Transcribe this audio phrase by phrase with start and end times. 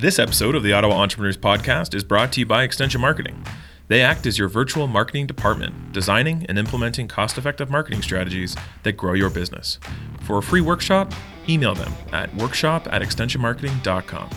[0.00, 3.44] This episode of the Ottawa Entrepreneurs Podcast is brought to you by Extension Marketing.
[3.88, 8.92] They act as your virtual marketing department, designing and implementing cost effective marketing strategies that
[8.92, 9.78] grow your business.
[10.22, 11.12] For a free workshop,
[11.50, 14.30] email them at workshop at extensionmarketing.com.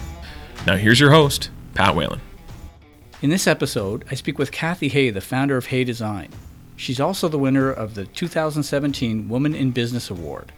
[0.68, 2.20] Now, here's your host, Pat Whalen.
[3.22, 6.28] In this episode, I speak with Cathy Hay, the founder of Hay Design.
[6.76, 10.52] She's also the winner of the 2017 Woman in Business Award.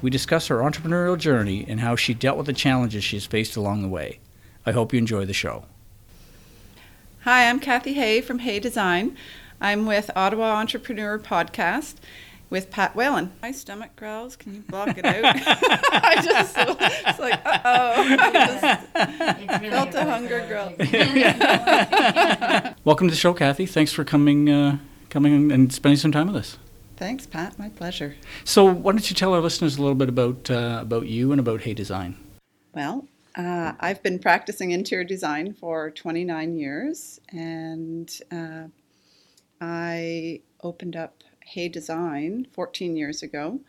[0.00, 3.82] We discuss her entrepreneurial journey and how she dealt with the challenges she's faced along
[3.82, 4.20] the way.
[4.64, 5.64] I hope you enjoy the show.
[7.22, 9.16] Hi, I'm Cathy Hay from Hay Design.
[9.60, 11.96] I'm with Ottawa Entrepreneur Podcast
[12.48, 13.32] with Pat Whalen.
[13.42, 14.36] My stomach growls.
[14.36, 15.24] Can you block it out?
[15.24, 17.94] I just it's like, uh oh.
[18.20, 20.74] I just felt a hunger growl.
[22.84, 23.66] Welcome to the show, Cathy.
[23.66, 24.78] Thanks for coming, uh,
[25.10, 26.58] coming and spending some time with us.
[26.96, 27.58] Thanks, Pat.
[27.58, 28.14] My pleasure.
[28.44, 31.40] So, why don't you tell our listeners a little bit about uh, about you and
[31.40, 32.16] about Hay Design?
[32.74, 38.64] Well, uh, I've been practicing interior design for 29 years, and uh,
[39.60, 43.60] I opened up Hay Design 14 years ago.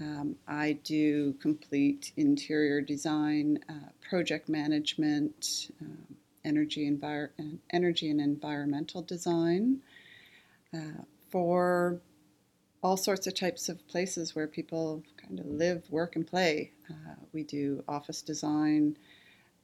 [0.00, 7.30] Um, I do complete interior design, uh, project management, um, energy, envir-
[7.70, 9.80] energy and environmental design
[10.74, 12.00] uh, for
[12.82, 16.72] all sorts of types of places where people kind of live, work, and play.
[16.90, 18.96] Uh, we do office design,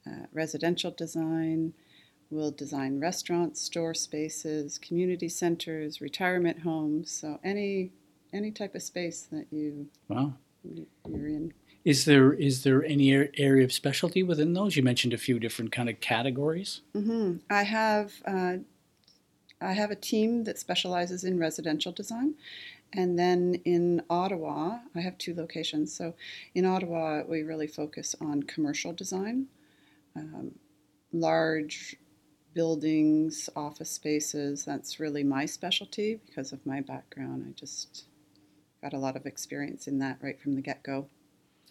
[0.05, 1.73] uh, residential design.
[2.29, 7.11] We'll design restaurants, store spaces, community centers, retirement homes.
[7.11, 7.91] So any
[8.33, 11.53] any type of space that you wow you're in.
[11.85, 14.75] Is there is there any area of specialty within those?
[14.75, 16.81] You mentioned a few different kind of categories.
[16.95, 17.37] Mm-hmm.
[17.49, 18.57] I have uh,
[19.59, 22.35] I have a team that specializes in residential design,
[22.93, 25.95] and then in Ottawa, I have two locations.
[25.95, 26.13] So
[26.53, 29.47] in Ottawa, we really focus on commercial design,
[30.15, 30.51] um,
[31.11, 31.95] large
[32.53, 34.63] buildings, office spaces.
[34.63, 37.45] That's really my specialty because of my background.
[37.47, 38.05] I just
[38.81, 41.07] got a lot of experience in that right from the get go.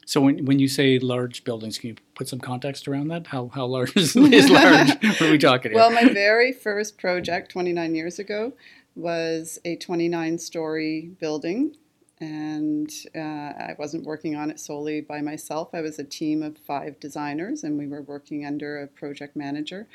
[0.05, 3.29] So when, when you say large buildings, can you put some context around that?
[3.29, 4.89] How, how large is, is large?
[5.01, 8.53] what are we talking Well, my very first project 29 years ago
[8.95, 11.77] was a 29 story building.
[12.21, 15.71] And uh, I wasn't working on it solely by myself.
[15.73, 19.89] I was a team of five designers, and we were working under a project manager.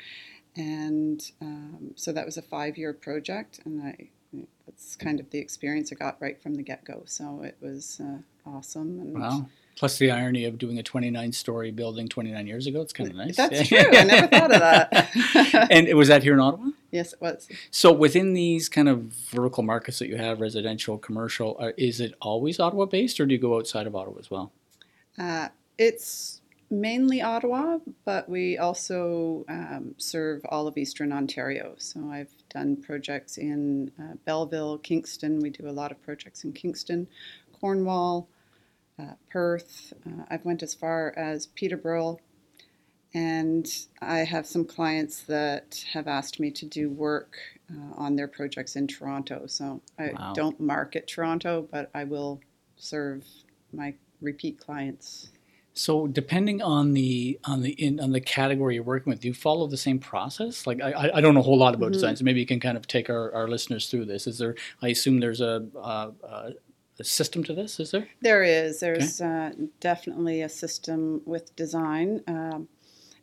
[0.54, 4.08] And um, so that was a five year project, and I
[4.66, 7.02] that's kind of the experience I got right from the get go.
[7.06, 9.00] So it was uh, awesome.
[9.00, 9.46] And wow.
[9.78, 12.80] Plus the irony of doing a 29 story building 29 years ago.
[12.80, 13.36] It's kind of nice.
[13.36, 13.78] That's true.
[13.78, 15.68] I never thought of that.
[15.70, 16.70] and was that here in Ottawa?
[16.90, 17.48] Yes, it was.
[17.70, 22.14] So within these kind of vertical markets that you have, residential, commercial, uh, is it
[22.20, 24.50] always Ottawa based or do you go outside of Ottawa as well?
[25.16, 26.40] Uh, it's
[26.70, 31.74] mainly Ottawa, but we also um, serve all of Eastern Ontario.
[31.78, 35.38] So I've done projects in uh, Belleville, Kingston.
[35.38, 37.06] We do a lot of projects in Kingston,
[37.60, 38.28] Cornwall,
[38.98, 39.92] uh, Perth.
[40.06, 42.18] Uh, I've went as far as Peterborough,
[43.14, 43.66] and
[44.00, 47.36] I have some clients that have asked me to do work
[47.70, 49.46] uh, on their projects in Toronto.
[49.46, 50.32] So I wow.
[50.34, 52.40] don't market Toronto, but I will
[52.76, 53.24] serve
[53.72, 55.30] my repeat clients.
[55.78, 59.34] So depending on the on the in, on the category you're working with, do you
[59.34, 60.66] follow the same process?
[60.66, 61.92] Like I, I don't know a whole lot about mm-hmm.
[61.92, 64.26] design, so maybe you can kind of take our, our listeners through this.
[64.26, 64.56] Is there?
[64.82, 66.10] I assume there's a, a,
[67.00, 67.78] a system to this.
[67.80, 68.08] Is there?
[68.20, 68.80] There is.
[68.80, 69.46] There's okay.
[69.46, 72.22] uh, definitely a system with design.
[72.26, 72.68] Um,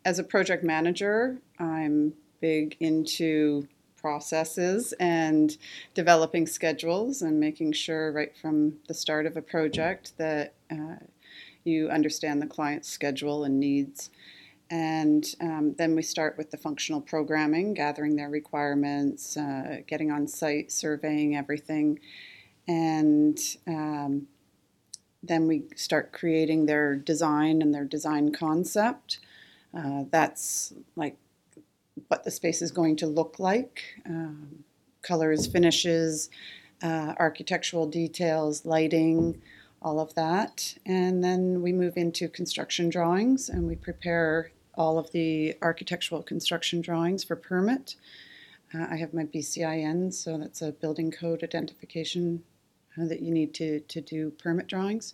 [0.04, 5.58] as a project manager, I'm big into processes and
[5.96, 10.98] developing schedules and making sure right from the start of a project that uh,
[11.64, 14.12] you understand the client's schedule and needs.
[14.70, 20.28] And um, then we start with the functional programming, gathering their requirements, uh, getting on
[20.28, 22.00] site, surveying everything.
[22.68, 24.28] And um,
[25.22, 29.20] then we start creating their design and their design concept.
[29.74, 31.18] Uh, that's like
[32.08, 34.64] what the space is going to look like um,
[35.02, 36.30] colors, finishes,
[36.84, 39.42] uh, architectural details, lighting
[39.82, 40.76] all of that.
[40.86, 46.82] And then we move into construction drawings and we prepare all of the architectural construction
[46.82, 47.96] drawings for permit.
[48.74, 52.44] Uh, I have my BCIN, so that's a building code identification
[52.98, 55.14] that you need to, to do permit drawings.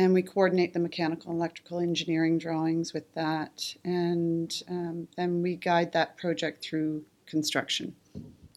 [0.00, 3.74] And we coordinate the mechanical and electrical engineering drawings with that.
[3.84, 7.96] And um, then we guide that project through construction.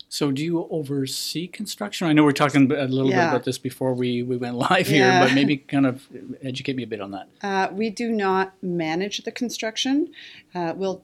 [0.07, 2.05] So, do you oversee construction?
[2.05, 5.05] I know we're talking a little bit about this before we, we went live here,
[5.05, 5.23] Yeah.
[5.25, 6.05] but maybe kind of
[6.41, 7.29] educate me a bit on that.
[7.41, 10.11] Uh, we do not manage the construction.
[10.53, 11.01] Uh, we'll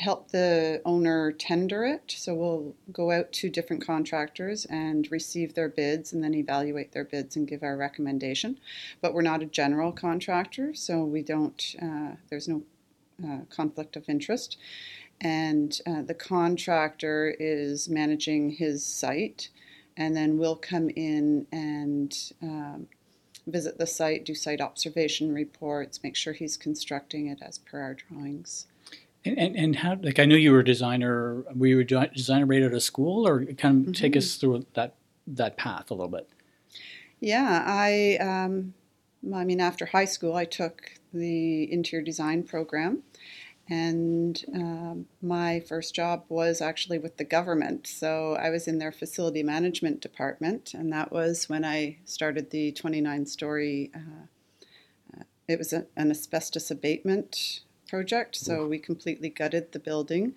[0.00, 2.14] help the owner tender it.
[2.16, 7.04] So we'll go out to different contractors and receive their bids and then evaluate their
[7.04, 8.58] bids and give our recommendation.
[9.00, 12.62] But we're not a general contractor, so we don't, uh, there's no
[13.24, 14.56] uh, conflict of interest.
[15.20, 19.50] And uh, the contractor is managing his site,
[19.96, 22.86] and then we'll come in and um,
[23.46, 27.94] visit the site, do site observation reports, make sure he's constructing it as per our
[27.94, 28.66] drawings.
[29.24, 32.46] And, and, and how, like, I know you were a designer, were you a designer
[32.46, 34.94] right out of school, or kind of take us through that,
[35.26, 36.28] that path a little bit?
[37.20, 38.72] Yeah, I, um,
[39.34, 43.02] I mean, after high school, I took the interior design program,
[43.68, 47.86] and um, my first job was actually with the government.
[47.86, 52.72] So I was in their facility management department, and that was when I started the
[52.72, 53.90] 29 story.
[53.94, 60.34] Uh, uh, it was a, an asbestos abatement project, so we completely gutted the building.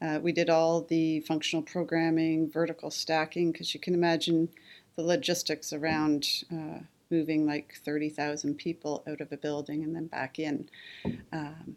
[0.00, 4.48] Uh, we did all the functional programming, vertical stacking, because you can imagine
[4.96, 6.78] the logistics around uh,
[7.10, 10.68] moving like 30,000 people out of a building and then back in.
[11.32, 11.76] Um,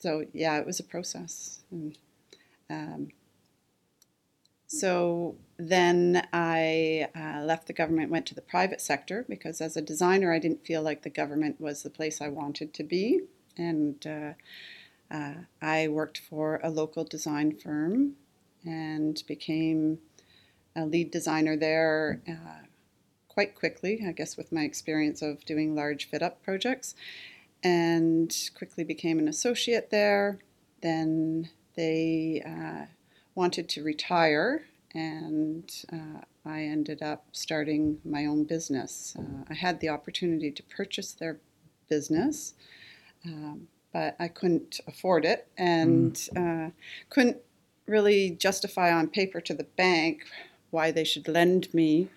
[0.00, 1.60] so, yeah, it was a process.
[1.70, 1.98] And,
[2.68, 3.08] um,
[4.66, 9.82] so then I uh, left the government, went to the private sector because as a
[9.82, 13.22] designer, I didn't feel like the government was the place I wanted to be.
[13.58, 14.32] And uh,
[15.14, 18.14] uh, I worked for a local design firm
[18.64, 19.98] and became
[20.76, 22.66] a lead designer there uh,
[23.28, 26.94] quite quickly, I guess, with my experience of doing large fit up projects,
[27.62, 30.38] and quickly became an associate there.
[30.82, 32.86] Then they uh,
[33.34, 34.64] wanted to retire,
[34.94, 39.16] and uh, I ended up starting my own business.
[39.18, 41.38] Uh, I had the opportunity to purchase their
[41.88, 42.54] business.
[43.24, 46.70] Um, but I couldn't afford it and uh,
[47.10, 47.38] couldn't
[47.86, 50.24] really justify on paper to the bank
[50.70, 52.08] why they should lend me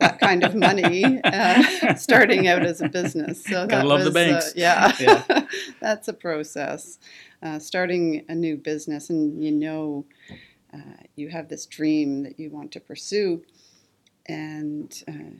[0.00, 3.44] that kind of money uh, starting out as a business.
[3.44, 4.48] So that love the banks.
[4.48, 5.46] Uh, yeah, Yeah.
[5.80, 6.98] that's a process.
[7.42, 10.04] Uh, starting a new business, and you know,
[10.72, 13.42] uh, you have this dream that you want to pursue,
[14.26, 15.36] and uh,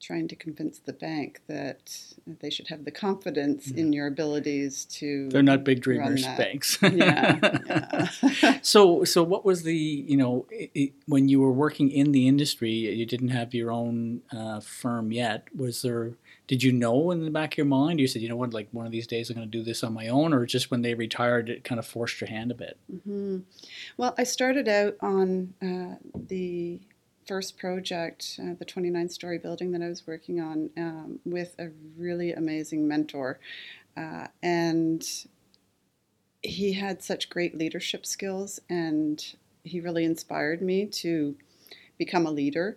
[0.00, 1.92] trying to convince the bank that
[2.40, 5.28] they should have the confidence in your abilities to.
[5.28, 6.78] They're not big dreamers, banks.
[6.82, 8.58] Yeah, yeah.
[8.62, 12.28] so, so what was the you know i i when you were working in the
[12.28, 15.48] industry, you didn't have your own uh, firm yet.
[15.56, 16.12] Was there?
[16.46, 18.00] Did you know in the back of your mind?
[18.00, 19.84] You said, you know what, like one of these days I'm going to do this
[19.84, 22.54] on my own, or just when they retired, it kind of forced your hand a
[22.54, 22.78] bit.
[22.90, 23.42] Mhm.
[23.96, 26.80] Well, I started out on uh, the
[27.28, 31.68] first project, uh, the 29 story building that I was working on, um, with a
[31.96, 33.38] really amazing mentor.
[33.96, 35.06] Uh, and
[36.42, 41.36] he had such great leadership skills, and he really inspired me to
[41.98, 42.76] become a leader.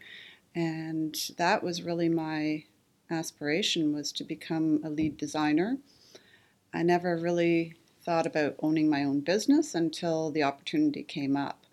[0.53, 2.65] And that was really my
[3.09, 5.77] aspiration was to become a lead designer.
[6.73, 11.65] I never really thought about owning my own business until the opportunity came up.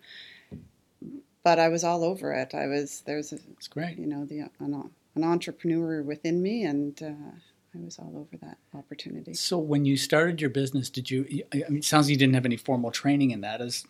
[1.43, 2.53] But I was all over it.
[2.53, 3.97] I was there's a It's great.
[3.97, 7.31] you know the an, an entrepreneur within me, and uh,
[7.75, 9.33] I was all over that opportunity.
[9.33, 11.25] So when you started your business, did you?
[11.53, 13.61] I mean, it sounds like you didn't have any formal training in that.
[13.61, 13.85] As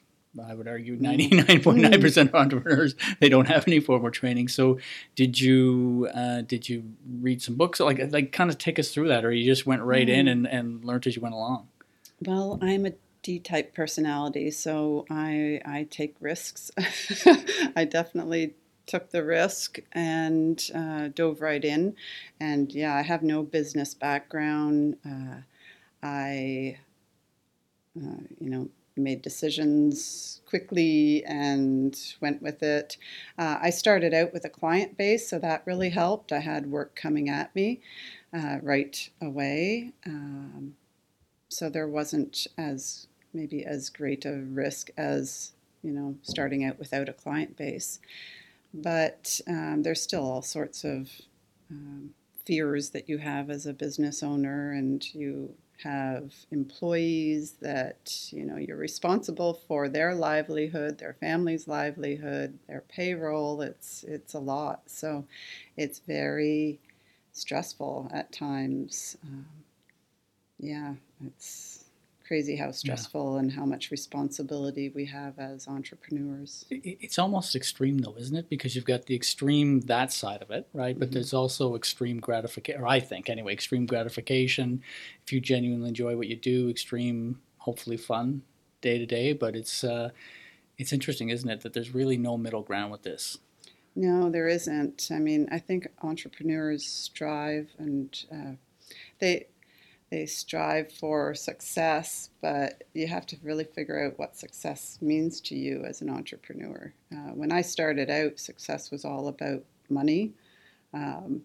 [0.47, 4.11] I would argue, ninety nine point nine percent of entrepreneurs they don't have any formal
[4.11, 4.47] training.
[4.49, 4.77] So
[5.15, 6.07] did you?
[6.13, 6.83] Uh, did you
[7.19, 7.79] read some books?
[7.79, 10.47] Like, like, kind of take us through that, or you just went right in and
[10.47, 11.68] and learned as you went along?
[12.25, 12.91] Well, I'm a
[13.21, 16.71] D-type personality, so I I take risks.
[17.76, 18.56] I definitely
[18.90, 21.95] took the risk and uh, dove right in.
[22.40, 24.97] And yeah, I have no business background.
[25.06, 25.42] Uh,
[26.02, 26.80] I,
[27.95, 32.97] uh, you know, made decisions quickly and went with it.
[33.38, 36.31] Uh, I started out with a client base, so that really helped.
[36.31, 37.81] I had work coming at me
[38.33, 39.94] uh, right away.
[40.06, 40.76] Um,
[41.47, 47.09] so there wasn't as maybe as great a risk as you know starting out without
[47.09, 48.00] a client base.
[48.74, 51.09] But um, there's still all sorts of
[51.71, 52.12] um,
[52.45, 58.57] fears that you have as a business owner and you have employees that you know
[58.57, 63.62] you're responsible for their livelihood their family's livelihood their payroll.
[63.62, 64.81] It's it's a lot.
[64.88, 65.26] So
[65.78, 66.80] it's very
[67.31, 69.18] stressful at times.
[69.24, 69.45] Um,
[70.59, 70.95] yeah,
[71.26, 71.79] it's
[72.30, 76.64] crazy how stressful and how much responsibility we have as entrepreneurs.
[76.69, 78.50] It's almost extreme, though, isn't it?
[78.50, 80.98] Because you've got the extreme that side of it, right?
[80.98, 81.14] But Mhm.
[81.14, 84.83] there's also extreme gratification, or I think anyway, extreme gratification.
[85.26, 88.44] If you genuinely enjoy what you do, extreme, hopefully fun
[88.81, 89.33] day to day.
[89.33, 90.12] But it's uh,
[90.78, 93.40] it's interesting, isn't it, that there's really no middle ground with this.
[93.95, 95.09] No, there isn't.
[95.12, 98.54] I mean, I think entrepreneurs strive and uh,
[99.18, 99.48] they
[100.09, 105.56] they strive for success, but you have to really figure out what success means to
[105.56, 106.94] you as an entrepreneur.
[107.11, 110.33] Uh, when I started out, success was all about money,
[110.94, 111.42] um,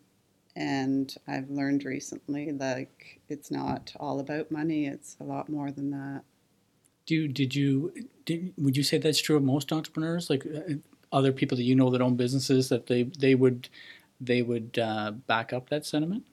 [0.56, 4.86] and I've learned recently like it's not all about money.
[4.86, 6.22] It's a lot more than that.
[7.06, 7.92] Do did you
[8.24, 10.30] did, would you say that's true of most entrepreneurs?
[10.30, 10.74] Like uh,
[11.12, 13.68] other people that you know that own businesses, that they they would
[14.20, 16.24] they would uh, back up that sentiment?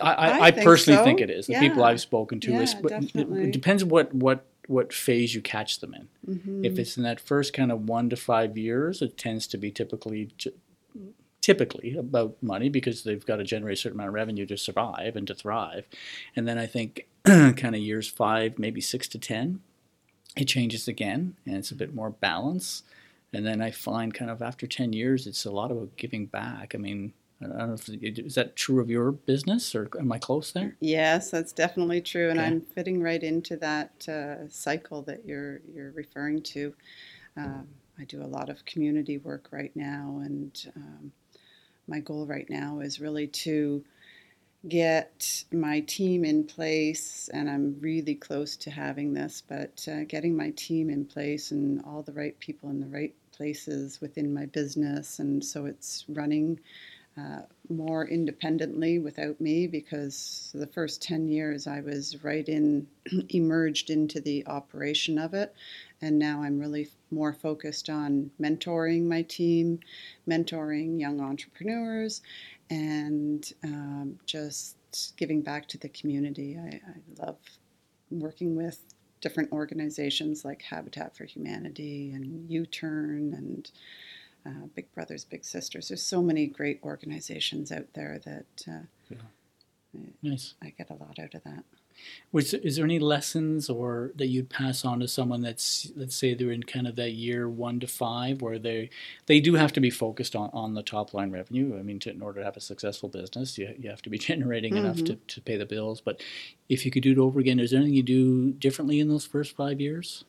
[0.00, 1.04] I, I, I I, think personally so.
[1.04, 1.46] think it is.
[1.46, 3.44] The people I've spoken to, is, Yeah, but it- definitely.
[3.44, 6.08] it depends what what what phase you catch them in.
[6.36, 6.64] Mm-hmm.
[6.64, 9.70] If it's in that first kind of one to five years, it tends to be
[9.70, 10.30] typically
[11.40, 15.16] typically about money because they've got to generate a certain amount of revenue to survive
[15.16, 15.84] and to thrive.
[16.36, 19.60] And then I think kind of years five, maybe six to ten,
[20.36, 22.84] it changes again and it's a bit more balance.
[23.32, 26.74] And then I find kind of after ten years, it's a lot about giving back.
[26.74, 27.12] I mean.
[27.44, 30.76] I don't know if is that true of your business, or am I close there?
[30.80, 32.46] Yes, that's definitely true, and Okay.
[32.46, 36.74] I'm fitting right into that uh, cycle that you're you're referring to.
[37.36, 37.68] Um,
[37.98, 41.12] I do a lot of community work right now, and um,
[41.88, 43.84] my goal right now is really to
[44.68, 50.36] get my team in place, and I'm really close to having this, but uh, getting
[50.36, 54.46] my team in place and all the right people in the right places within my
[54.46, 56.60] business, and so it's running
[57.18, 62.86] uh, more independently without me because the first 10 years I was right in,
[63.28, 65.54] emerged into the operation of it.
[66.00, 69.80] And now I'm really more focused on mentoring my team,
[70.26, 72.22] mentoring young entrepreneurs,
[72.70, 74.76] and um, just
[75.16, 76.58] giving back to the community.
[76.58, 77.38] I, I love
[78.10, 78.80] working with
[79.20, 83.70] different organizations like Habitat for Humanity and U Turn and
[84.46, 85.88] uh, Big Brothers Big Sisters.
[85.88, 89.14] There's so many great organizations out there that uh,
[90.22, 90.54] Nice.
[90.62, 91.64] I get a lot out of that.
[92.32, 96.32] Was is there any lessons or that you'd pass on to someone that's let's say
[96.32, 98.88] they're in kind of that year one to five where they
[99.26, 101.78] they do have to be focused on, on the top line revenue.
[101.78, 104.18] I mean, to, in order to have a successful business, you, you have to be
[104.30, 106.00] generating enough to, to pay the bills.
[106.00, 106.22] But
[106.68, 109.26] if you could do it over again, is there anything you do differently in those
[109.26, 110.24] first five years?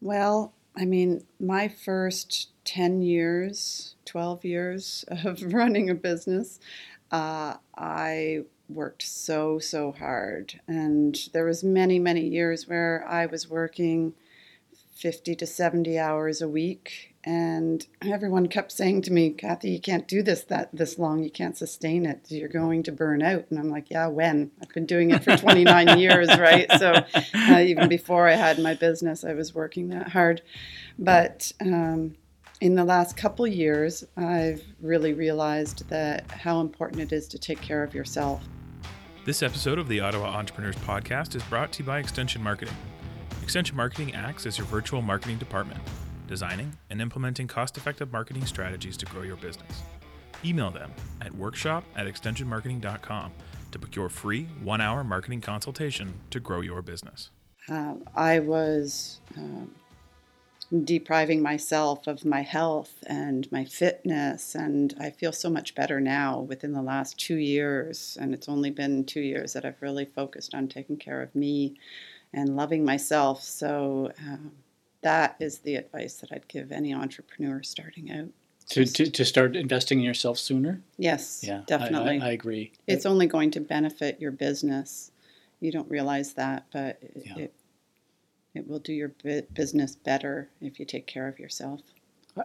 [0.00, 6.60] Well, I mean, my first 10 years, 12 years of running a business,
[7.10, 10.60] uh, I worked so, so hard.
[10.66, 14.14] And there was many, many years where I was working
[14.94, 17.14] 50 to 70 hours a week.
[17.24, 21.22] And everyone kept saying to me, Cathy, you can't do this that this long.
[21.22, 22.20] You can't sustain it.
[22.28, 23.46] You're going to burn out.
[23.50, 24.50] And I'm like, yeah, when?
[24.60, 26.66] I've been doing it for 29 years, right?
[26.78, 26.94] So
[27.34, 30.42] uh, even before I had my business, I was working that hard.
[30.98, 32.16] But um,
[32.62, 37.60] in the last couple years, I've really realized that how important it is to take
[37.60, 38.40] care of yourself.
[39.24, 42.76] This episode of the Ottawa Entrepreneurs Podcast is brought to you by Extension Marketing.
[43.42, 45.80] Extension Marketing acts as your virtual marketing department,
[46.28, 49.82] designing and implementing cost effective marketing strategies to grow your business.
[50.44, 53.32] Email them at workshop at extensionmarketing.com
[53.72, 57.30] to book your free one hour marketing consultation to grow your business.
[57.68, 59.72] Uh, I was um,
[60.84, 66.40] depriving myself of my health and my fitness, and I feel so much better now
[66.40, 68.16] within the last two years.
[68.20, 71.74] And it's only been two years that I've really focused on taking care of me
[72.32, 73.42] and loving myself.
[73.42, 74.52] So um,
[75.02, 78.28] that is the advice that I'd give any entrepreneur starting out.
[78.70, 80.80] To, to, to start investing in yourself sooner?
[80.96, 82.20] Yes, Yeah, I- definitely.
[82.22, 82.72] I, I agree.
[82.86, 85.10] it's only going to benefit your business.
[85.60, 87.38] You don't realize that, but it, Yeah.
[87.44, 87.54] it,
[88.54, 89.12] it will do your
[89.54, 91.80] business better if you take care of yourself.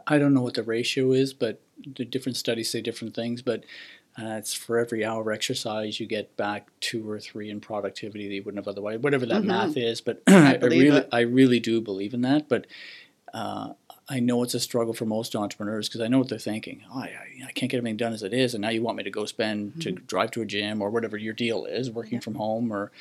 [0.08, 1.62] I- don't know what the ratio is, but
[1.96, 3.42] the different studies say different things.
[3.42, 3.64] But
[4.20, 8.28] uh, it's for every hour of exercise, you get back two or three in productivity
[8.28, 9.00] that you wouldn't have otherwise.
[9.00, 9.46] Whatever that Mhm.
[9.46, 11.10] math is, but I, I really, it.
[11.12, 12.50] I really do believe in that.
[12.50, 12.68] But
[13.34, 13.74] uh,
[14.10, 16.82] I know it's a struggle for most entrepreneurs because I know what they're thinking.
[16.94, 17.12] Oh, I,
[17.46, 19.26] I can't get everything done as it is, and now you want me to go
[19.26, 22.20] spend to drive to a gym or whatever your deal is, working Yeah.
[22.22, 22.92] from home or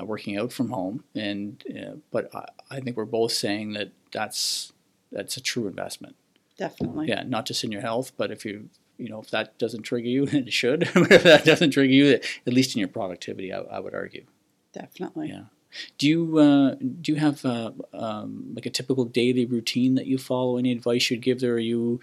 [0.00, 1.02] uh, working out from home.
[1.16, 4.72] And uh, but I, I think we're both saying that that's
[5.10, 6.14] that's a true investment
[6.56, 7.08] Definitely.
[7.08, 10.06] yeah, not just in your health, but if you you know if that doesn't trigger
[10.08, 10.82] you, it should.
[10.94, 14.24] if that doesn't trigger you, at least in your productivity, I, I would argue.
[14.72, 15.28] Definitely.
[15.30, 15.44] Yeah.
[15.98, 20.18] Do you uh, do you have uh, um, like a typical daily routine that you
[20.18, 20.56] follow?
[20.58, 21.54] Any advice you'd give there?
[21.54, 22.00] Are you,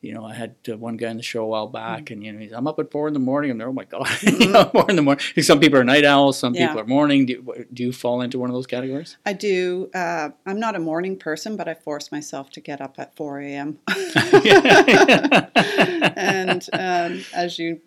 [0.00, 2.10] you know, I had uh, one guy in the show a while back, Mm.
[2.12, 3.50] and you know, he's, I'm up at four in the morning.
[3.50, 3.68] I'm there.
[3.68, 5.22] Oh my god, you know, four in the morning.
[5.42, 6.38] Some people are night owls.
[6.38, 6.68] Some Yeah.
[6.68, 7.26] people are morning.
[7.26, 9.16] Do you, do you fall into one of those categories?
[9.26, 9.90] I do.
[9.94, 13.40] Uh, I'm not a morning person, but I force myself to get up at 4
[13.40, 13.78] a.m.
[16.16, 17.80] and um, as you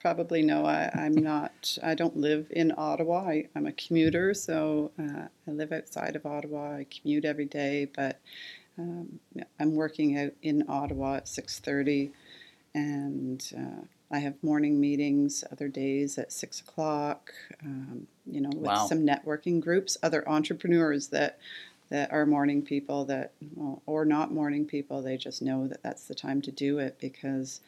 [0.00, 1.76] probably know, I, I'm not.
[1.82, 3.28] I don't live in Ottawa.
[3.28, 6.76] I, I'm a commuter, so uh, I live outside of Ottawa.
[6.76, 8.20] I commute every day, but
[8.78, 9.18] um,
[9.58, 12.10] I'm working out in Ottawa at 6:30,
[12.74, 17.32] and uh, I have morning meetings other days at six o'clock.
[17.64, 18.86] Um, you know, with Wow.
[18.86, 21.38] some networking groups, other entrepreneurs that
[21.90, 25.02] that are morning people that well, or not morning people.
[25.02, 27.60] They just know that that's the time to do it because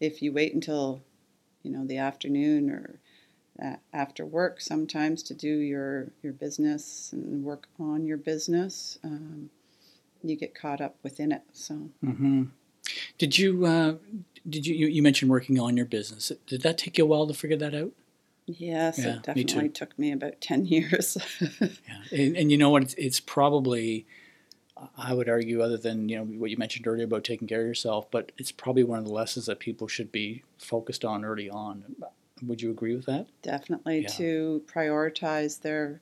[0.00, 1.02] if you wait until
[1.66, 3.00] you know the afternoon or
[3.62, 9.50] uh, after work sometimes to do your your business and work on your business um,
[10.22, 12.44] you get caught up within it so hmm
[13.18, 13.94] Did you uh,
[14.48, 16.30] did you, you you mentioned working on your business?
[16.46, 17.92] Did that take you a while to figure that out?
[18.46, 21.18] yes Yeah, it me definitely took me about 10 years
[21.60, 22.82] Yeah, and, and you know what?
[22.82, 24.06] It's, it's probably,
[24.96, 27.66] I would argue, other than you know what you mentioned earlier about taking care of
[27.66, 31.48] yourself, but it's probably one of the lessons that people should be focused on early
[31.48, 31.96] on.
[32.42, 33.26] Would you agree with that?
[33.42, 34.08] definitely Yeah.
[34.08, 36.00] to prioritize their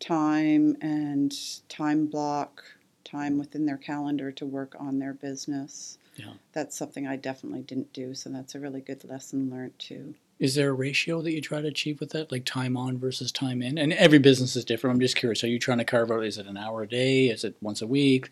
[0.00, 1.32] time and
[1.68, 2.64] time block
[3.04, 6.32] time within their calendar to work on their business Yeah.
[6.52, 10.54] that's something i definitely didn't do so that's a really good lesson learned too Is
[10.54, 13.60] there a ratio that you try to achieve with that, like time on versus time
[13.60, 13.76] in?
[13.76, 14.94] And every business is different.
[14.94, 15.44] I'm just curious.
[15.44, 16.24] Are you trying to carve out?
[16.24, 17.26] Is it an hour a day?
[17.26, 18.30] Is it once a week?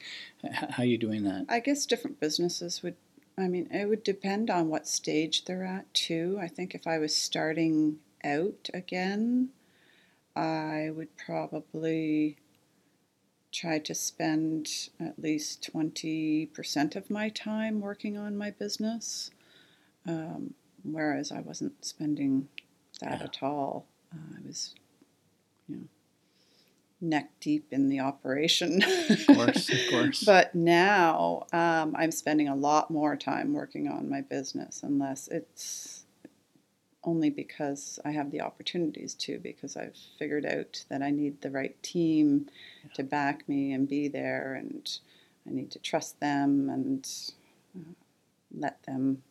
[0.52, 1.44] How are you doing that?
[1.50, 2.96] I guess different businesses would,
[3.36, 6.38] I mean, it would depend on what stage they're at too.
[6.40, 9.50] I think if I was starting out again,
[10.34, 12.38] I would probably
[13.52, 19.30] try to spend at least 20% of my time working on my business.
[20.06, 20.54] Um,
[20.84, 22.48] whereas I wasn't spending
[23.00, 23.24] that Yeah.
[23.24, 23.86] at all.
[24.12, 24.74] Uh, I was,
[25.68, 25.82] you know,
[27.00, 28.82] neck deep in the operation.
[28.82, 30.24] Of course, of course.
[30.24, 36.04] But now um, I'm spending a lot more time working on my business, unless it's
[37.04, 41.50] only because I have the opportunities to, because I've figured out that I need the
[41.50, 42.48] right team
[42.94, 44.90] to back me and be there, and
[45.46, 47.08] I need to trust them and
[47.76, 47.92] uh,
[48.52, 49.22] let them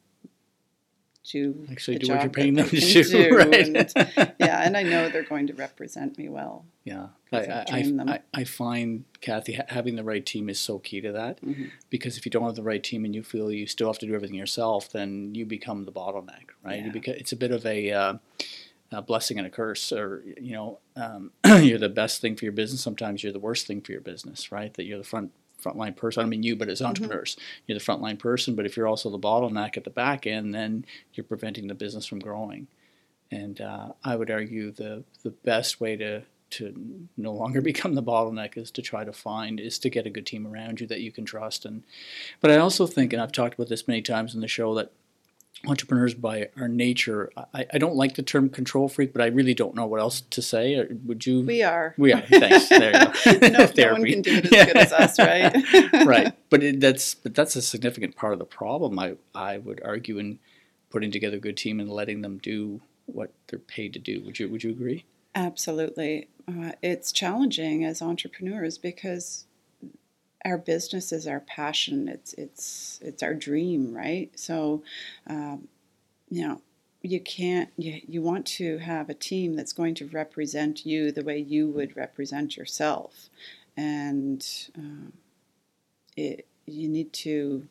[1.31, 3.53] do Actually, the do what you're paying them to do, right?
[3.53, 3.93] and,
[4.39, 6.65] yeah, and I know they're going to represent me well.
[6.83, 7.83] Yeah, I've I.
[8.07, 11.71] I, I find Cathy ha- having the right team is so key to that Mhm.
[11.89, 14.05] because if you don't have the right team and you feel you still have to
[14.07, 16.79] do everything yourself, then you become the bottleneck, right?
[16.79, 16.91] You Yeah.
[17.01, 18.13] beca- it's a bit of a, uh,
[18.91, 22.53] a blessing and a curse, or you know, um, you're the best thing for your
[22.53, 22.81] business.
[22.81, 24.73] Sometimes you're the worst thing for your business, right?
[24.75, 26.21] That you're the front frontline person.
[26.21, 28.55] I don't mean, you, but as entrepreneurs, you're the frontline person.
[28.55, 32.05] But if you're also the bottleneck at the back end, then you're preventing the business
[32.05, 32.67] from growing.
[33.31, 38.03] And uh, I would argue the the best way to to no longer become the
[38.03, 41.01] bottleneck is to try to find is to get a good team around you that
[41.01, 41.65] you can trust.
[41.65, 41.83] And
[42.39, 44.91] but I also think, and I've talked about this many times in the show, that
[45.65, 49.53] entrepreneurs by our nature, I, I don't like the term control freak, but I really
[49.53, 50.75] don't know what else to say.
[50.75, 51.41] Or would you?
[51.41, 51.95] We are.
[51.97, 52.21] We are.
[52.21, 52.69] Thanks.
[52.69, 53.47] There you go.
[53.47, 56.05] no, no one can do it as good as us, right?
[56.05, 56.33] right.
[56.49, 58.99] But it, that's but that's a significant part of the problem.
[58.99, 60.39] I I would argue in
[60.89, 64.21] putting together a good team and letting them do what they're paid to do.
[64.23, 65.05] Would you Would you agree?
[65.33, 66.29] Absolutely.
[66.47, 69.46] Uh, it's challenging as entrepreneurs because
[70.47, 72.07] our business is our passion.
[72.07, 74.31] It's it's it's our dream, right?
[74.35, 74.83] So,
[75.27, 75.67] um,
[76.29, 76.61] you know,
[77.01, 77.69] you can't.
[77.77, 81.67] You, you want to have a team that's going to represent you the way you
[81.67, 83.29] would represent yourself,
[83.75, 84.45] and
[84.77, 85.13] um,
[86.15, 87.67] it you need to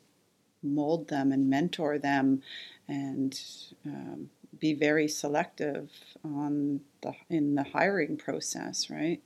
[0.63, 2.43] mold them and mentor them,
[2.89, 3.41] and
[3.87, 5.91] um, be very selective
[6.23, 9.23] on the in the hiring process, right?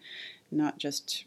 [0.52, 1.24] Not just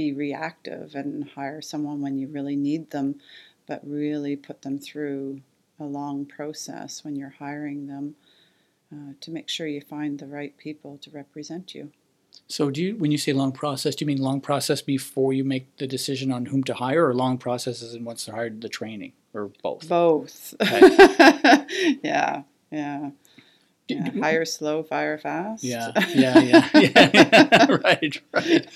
[0.00, 3.16] be reactive and hire someone when you really need them,
[3.66, 5.42] but really put them through
[5.78, 8.14] a long process when you're hiring them
[8.90, 11.90] uh, to make sure you find the right people to represent you.
[12.48, 15.44] So, do you, when you say long process, do you mean long process before you
[15.44, 18.70] make the decision on whom to hire, or long processes and once they're hired, the
[18.70, 19.86] training, or both?
[19.86, 20.54] Both.
[20.62, 21.98] Okay.
[22.02, 23.10] yeah, yeah.
[23.90, 24.10] Yeah.
[24.20, 25.64] Hire slow, fire fast.
[25.64, 27.66] Yeah, yeah, yeah, yeah.
[27.84, 28.68] right, right.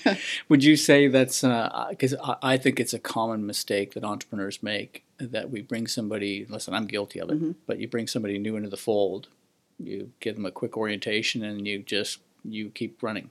[0.49, 4.03] Would you say that's uh, uh, because I I think it's a common mistake that
[4.03, 6.45] entrepreneurs make that we bring somebody.
[6.47, 7.55] Listen, I'm guilty of it, Mhm.
[7.65, 9.27] but you bring somebody new into the fold,
[9.79, 13.29] you give them a quick orientation, and you just you keep running.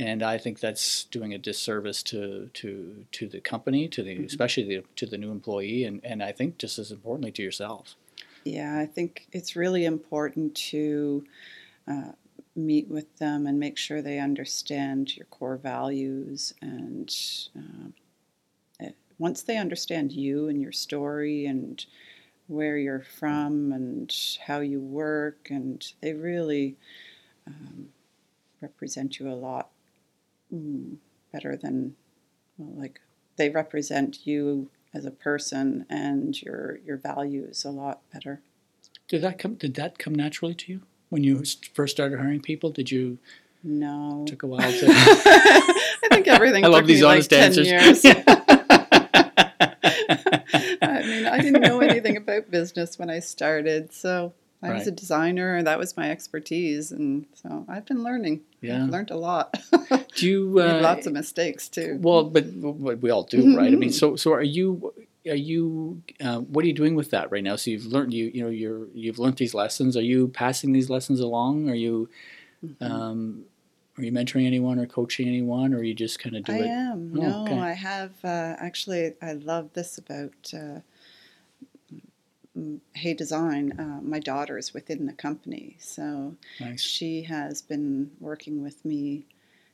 [0.00, 4.24] And I think that's doing a disservice to to to the company, to the mm-hmm.
[4.24, 7.96] especially the, to the new employee, and, and I think just as importantly to yourself.
[8.44, 11.24] Yeah, I think it's really important to
[11.86, 12.12] uh,
[12.56, 16.54] meet with them and make sure they understand your core values.
[16.62, 17.14] And
[17.56, 18.86] uh,
[19.18, 21.84] once they understand you and your story and
[22.46, 24.14] where you're from and
[24.46, 26.76] how you work, and they really
[27.46, 27.88] um,
[28.62, 29.68] represent you a lot
[30.54, 30.96] mm,
[31.32, 31.94] better than,
[32.56, 33.00] well, like,
[33.36, 38.40] they represent you as a person and your your values a lot better.
[39.08, 39.54] Did that come?
[39.54, 41.42] Did that come naturally to you when you
[41.74, 42.70] first started hiring people?
[42.70, 43.18] Did you?
[43.62, 44.24] No.
[44.26, 44.86] Took a while to.
[44.88, 46.64] I think everything.
[46.66, 48.04] I love these honest like 10 answers.
[50.80, 54.90] I mean, I didn't know anything about business when I started, so I was a
[54.90, 54.96] Right.
[54.96, 55.62] designer.
[55.62, 58.40] That was my expertise, and so I've been learning.
[58.60, 58.82] Yeah.
[58.84, 59.56] I've learned a lot.
[60.16, 60.46] Do you?
[60.56, 61.98] Made Uh, lots of mistakes too.
[62.00, 63.72] Well, but, but we all do, right?
[63.72, 64.92] I mean, so so are you?
[65.28, 66.02] Are you?
[66.20, 67.54] Uh, what are you doing with that right now?
[67.56, 69.96] So you've learned you you know you're you've learned these lessons.
[69.96, 71.70] Are you passing these lessons along?
[71.70, 72.08] Are you?
[72.64, 72.84] Mm-hmm.
[72.84, 73.44] Um,
[73.96, 76.66] are you mentoring anyone or coaching anyone, or you just kind of do I it?
[76.68, 77.12] am.
[77.16, 77.58] Oh, no, okay.
[77.58, 79.14] I have uh, actually.
[79.22, 80.80] I love this about uh,
[82.94, 83.72] Hay Design.
[83.78, 86.80] Uh, my daughter is within the company, so Nice.
[86.80, 89.26] she has been working with me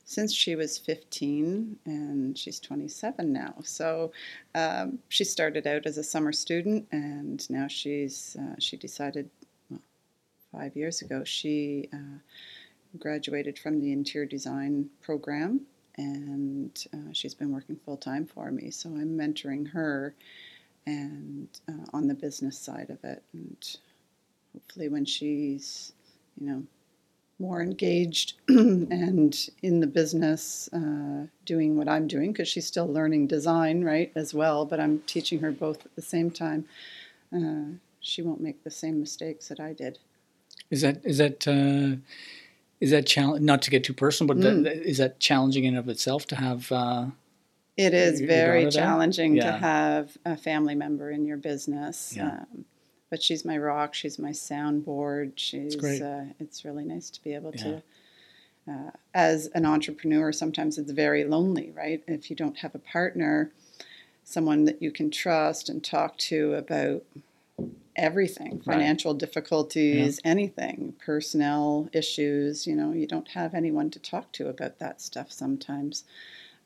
[0.07, 3.55] since she was 15, and she's 27 now.
[3.63, 4.11] So
[4.53, 9.29] um, she started out as a summer student, and now she's uh, she decided
[9.69, 9.81] well,
[10.51, 11.89] five years ago she.
[11.93, 12.19] Uh,
[12.99, 15.61] graduated from the interior design program
[15.97, 18.69] and uh, she's been working full time for me.
[18.71, 20.13] So I'm mentoring her
[20.87, 23.23] and uh, on the business side of it.
[23.33, 23.77] And
[24.53, 25.93] hopefully, when she's,
[26.39, 26.63] you know,
[27.39, 33.27] more engaged and in the business, uh, doing what I'm doing, because she's still learning
[33.27, 36.65] design, right, as well, but I'm teaching her both at the same time.
[37.35, 39.99] Uh, she won't make the same mistakes that I did.
[40.71, 41.97] Is that is that uh,
[42.79, 43.41] is that challenge?
[43.43, 44.63] Not to get too personal, but Mm.
[44.63, 46.71] that, is that challenging in of itself to have?
[47.77, 52.13] It is Your very challenging to have a family member in your business.
[52.15, 52.27] Yeah.
[52.27, 52.65] Um,
[53.09, 53.93] but she's my rock.
[53.93, 55.33] She's my soundboard.
[55.35, 55.75] She's.
[55.75, 56.01] great.
[56.01, 57.83] Uh, it's really nice to be able to.
[58.67, 62.03] Uh, as an entrepreneur, sometimes it's very lonely, right?
[62.07, 63.51] If you don't have a partner,
[64.23, 67.03] someone that you can trust and talk to about
[67.95, 68.63] everything Right.
[68.65, 72.65] financial difficulties, anything, personnel issues.
[72.65, 76.03] You know, you don't have anyone to talk to about that stuff sometimes.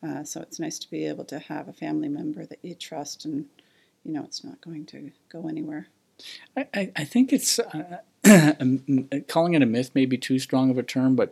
[0.01, 3.25] Uh, so it's nice to be able to have a family member that you trust
[3.25, 3.45] and
[4.03, 5.88] you know it's not going to go anywhere.
[6.55, 7.99] I, I, I think it's uh,
[8.59, 11.31] um, calling it a myth may be too strong of a term, but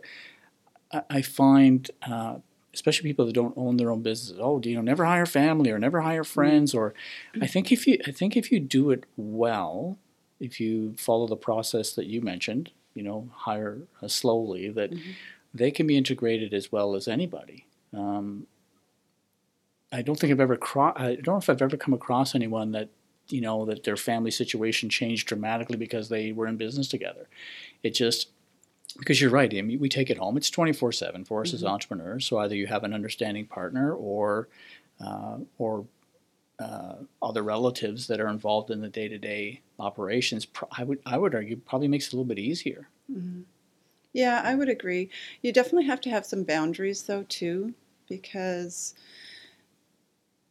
[0.92, 2.36] I, I find, uh,
[2.74, 5.70] especially people that don't own their own businesses, oh, do you know, never hire family
[5.70, 6.94] or never hire friends, or
[7.40, 9.98] I think if you, I think if you do it well,
[10.40, 14.92] if you follow the process that you mentioned, you know, hire uh, slowly, that
[15.52, 17.66] they can be integrated as well as anybody.
[17.94, 18.46] Um,
[19.92, 22.72] I don't think I've ever cro- I don't know if I've ever come across anyone
[22.72, 22.88] that
[23.28, 27.28] you know that their family situation changed dramatically because they were in business together.
[27.82, 28.28] It just
[28.98, 29.52] because you're right.
[29.54, 30.36] I mean, we take it home.
[30.36, 32.26] It's twenty four seven for us as entrepreneurs.
[32.26, 34.48] So either you have an understanding partner or
[35.00, 35.86] uh, or
[36.58, 40.44] uh, other relatives that are involved in the day to day operations.
[40.44, 42.88] Pro- I would I would argue probably makes it a little bit easier.
[44.12, 45.10] Yeah, I would agree.
[45.42, 47.74] You definitely have to have some boundaries though too,
[48.08, 48.94] because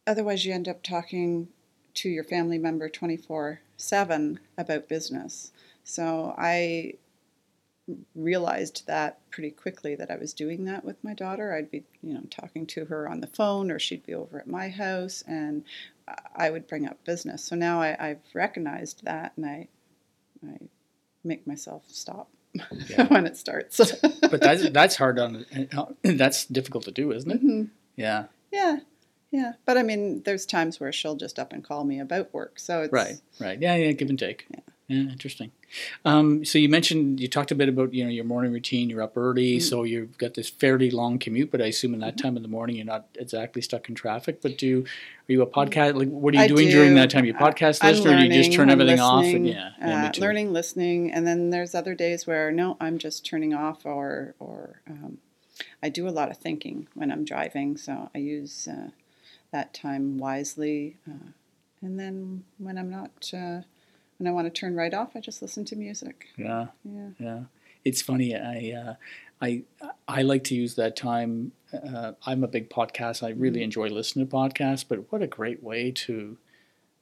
[0.08, 1.48] otherwise you end up talking
[1.94, 5.52] to your family member twenty four seven about business.
[5.84, 6.94] So I
[8.14, 11.54] realized that pretty quickly that I was doing that with my daughter.
[11.54, 14.46] I'd be, you know, talking to her on the phone or she'd be over at
[14.46, 15.64] my house and
[16.36, 17.42] I would bring up business.
[17.44, 19.68] So now I, I've recognized that and I
[20.46, 20.58] I
[21.24, 22.28] make myself stop
[22.88, 23.06] Yeah.
[23.08, 23.80] when it starts.
[24.20, 25.46] But that's that's hard on
[26.02, 27.42] that's difficult to do, isn't it?
[27.44, 27.70] Mhm.
[27.96, 28.26] Yeah.
[28.52, 28.78] Yeah,
[29.30, 29.52] yeah.
[29.66, 32.58] But I mean, there's times where she'll just up and call me about work.
[32.58, 33.60] So it's Right, right.
[33.60, 34.46] Yeah, yeah, give and take.
[34.88, 35.50] Yeah, interesting.
[36.06, 38.88] Um, so you mentioned you talked a bit about you know your morning routine.
[38.88, 39.62] You're up early, Mm.
[39.62, 41.50] so you've got this fairly long commute.
[41.50, 44.40] But I assume in that time of the morning you're not exactly stuck in traffic.
[44.40, 44.78] But do you,
[45.28, 45.94] are you a podcast?
[45.94, 47.26] Like, what are you I doing during that time?
[47.26, 49.26] You podcast list, or do you just turn I'm everything off?
[49.26, 53.26] And yeah, yeah, uh, learning, listening, and then there's other days where no, I'm just
[53.26, 55.18] turning off, or or um,
[55.82, 58.88] I do a lot of thinking when I'm driving, so I use uh,
[59.52, 60.96] that time wisely.
[61.08, 61.30] Uh,
[61.82, 63.60] and then when I'm not, uh,
[64.18, 66.26] when I want to turn right off, I just listen to music.
[66.36, 67.08] Yeah, Yeah.
[67.18, 67.40] yeah.
[67.84, 68.34] It's funny.
[68.34, 68.94] I uh,
[69.40, 69.62] I
[70.08, 71.52] I like to use that time.
[71.72, 73.22] Uh, I'm a big podcast.
[73.22, 76.36] I really enjoy listening to podcasts, but what a great way to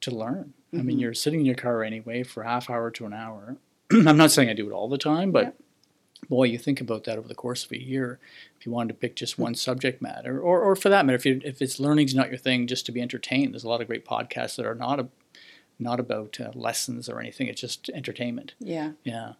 [0.02, 0.52] to learn.
[0.74, 1.00] I mean, Mhm.
[1.00, 3.56] you're sitting in your car anyway for a half hour to an hour.
[3.92, 5.56] I'm not saying I do it all the time, but
[6.28, 8.18] boy, you think about that over the course of a year.
[8.58, 11.26] If you wanted to pick just one subject matter, or, or for that matter, if
[11.26, 13.86] you if it's learning's not your thing, just to be entertained, there's a lot of
[13.86, 15.08] great podcasts that are not a,
[15.78, 17.46] not about uh, lessons or anything.
[17.48, 18.54] It's just entertainment.
[18.58, 18.92] Yeah.
[19.04, 19.32] Yeah.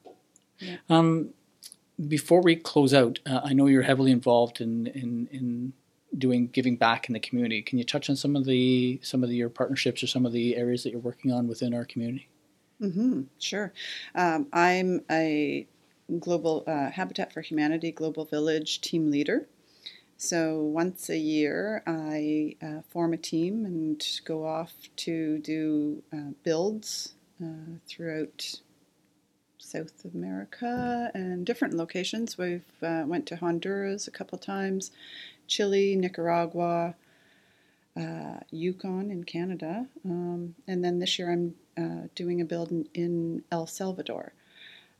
[0.59, 0.77] Yeah.
[0.89, 1.31] Um,
[2.09, 5.73] before we close out, uh, I know you're heavily involved in, in in
[6.17, 7.63] doing giving back in the community.
[7.63, 10.33] Can you touch on some of the some of the, your partnerships or some of
[10.33, 12.29] the areas that you're working on within our community?
[12.79, 13.73] hmm Sure.
[14.15, 15.67] Um, I'm a
[16.19, 19.47] global uh, Habitat for Humanity Global Village team leader.
[20.19, 26.33] So once a year, I uh, form a team and go off to do uh,
[26.43, 28.61] builds uh, throughout
[29.59, 32.39] South America and different locations.
[32.39, 34.91] We've uh, went to Honduras a couple times,
[35.49, 36.95] Chile, Nicaragua,
[37.95, 41.55] uh, Yukon in Canada, um, and then this year I'm
[42.15, 44.33] doing a build in, in El Salvador.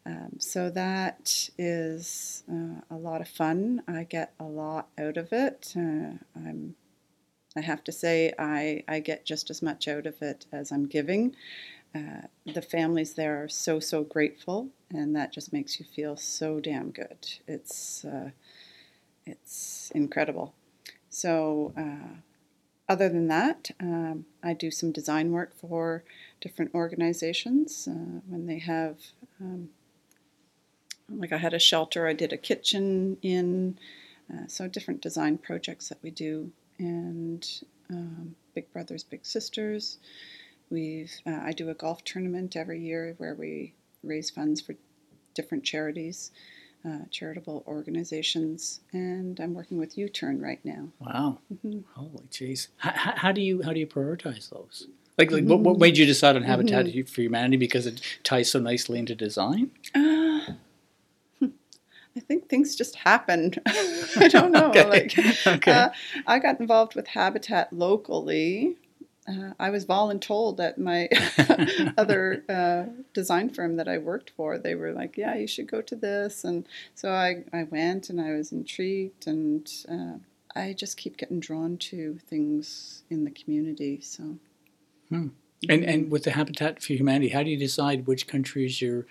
[0.07, 3.83] Um, so that is uh, a lot of fun.
[3.89, 5.75] I get a lot out of it.
[5.77, 6.77] Uh, I'm,
[7.57, 10.87] I have to say, I, I get just as much out of it as I'm
[10.87, 11.35] giving.
[11.93, 16.61] Uh, the families there are so so grateful, and that just makes you feel so
[16.61, 17.27] damn good.
[17.49, 18.31] It's uh,
[19.27, 20.55] it's incredible.
[21.11, 21.73] So.
[21.77, 22.21] Uh,
[22.89, 26.05] other than that, um, I do some design work for
[26.41, 28.99] different organizations uh, when they have,
[29.41, 29.71] um,
[31.09, 33.79] like I had a shelter, I did a kitchen in,
[34.33, 37.47] uh, so different design projects that we do, and
[37.91, 39.99] um, Big Brothers Big Sisters.
[40.71, 44.75] We've uh, I do a golf tournament every year where we raise funds for
[45.35, 46.33] different charities.
[46.85, 50.87] Uh, charitable organizations, and I'm working with U-Turn right now.
[51.01, 51.39] Wow.
[51.53, 51.83] Mhm.
[51.95, 52.69] Holy jeez.
[52.77, 54.87] How, how do you how do you prioritize those?
[55.19, 58.61] Like, like what, what made you decide on Habitat for Humanity because it ties so
[58.61, 59.73] nicely into design?
[59.97, 60.26] Uh,
[62.17, 63.53] I think things just happen.
[63.67, 64.71] I don't know.
[64.71, 64.85] Okay.
[64.89, 65.71] Like, Okay.
[65.73, 65.89] uh,
[66.27, 68.77] I got involved with Habitat locally.
[69.29, 71.09] Uh, I was voluntold at my
[71.99, 74.57] other uh, design firm that I worked for.
[74.57, 78.21] They were like, "Yeah, you should go to this," and so I, I went, and
[78.21, 80.19] I was intrigued, and uh,
[80.55, 84.01] I just keep getting drawn to things in the community.
[84.01, 84.37] So,
[85.11, 85.33] And
[85.85, 89.07] and with the Habitat for Humanity, how do you decide which countries you're?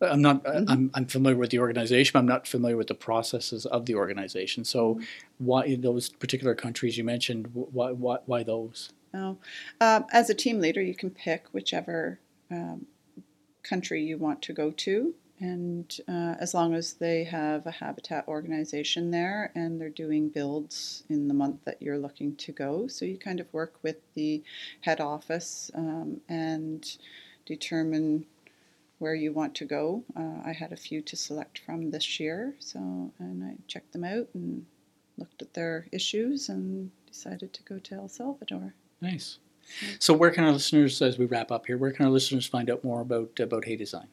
[0.00, 0.42] I'm not.
[0.46, 2.18] I'm, I'm familiar with the organization.
[2.18, 4.64] I'm not familiar with the processes of the organization.
[4.64, 5.00] So,
[5.38, 7.50] why those particular countries you mentioned?
[7.54, 8.90] Why why, why those?
[9.14, 9.38] Oh,
[9.80, 12.86] um, as a team leader, you can pick whichever um,
[13.62, 18.28] country you want to go to, and uh, as long as they have a habitat
[18.28, 23.06] organization there and they're doing builds in the month that you're looking to go, so
[23.06, 24.42] you kind of work with the
[24.82, 26.98] head office um, and
[27.46, 28.26] determine
[28.98, 30.04] where you want to go.
[30.16, 34.04] Uh, I had a few to select from this year, so and I checked them
[34.04, 34.66] out and
[35.18, 38.74] looked at their issues and decided to go to El Salvador.
[39.00, 39.38] Nice.
[39.98, 42.70] So, where can our listeners, as we wrap up here, where can our listeners find
[42.70, 44.08] out more about about Hay Design?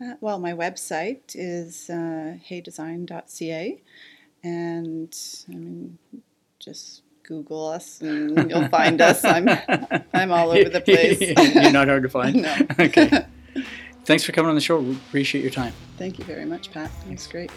[0.00, 3.82] Uh, well, my website is uh, haydesign.ca,
[4.42, 5.16] and
[5.48, 5.98] I mean,
[6.58, 9.24] just Google us and you'll find us.
[9.24, 9.48] I'm
[10.12, 11.20] I'm all over the place.
[11.20, 12.34] You're not hard to find.
[12.42, 12.54] No.
[12.78, 13.26] Okay.
[14.04, 14.80] Thanks for coming on the show.
[14.80, 15.72] We appreciate your time.
[15.96, 16.90] Thank you very much, Pat.
[17.04, 17.50] That was great.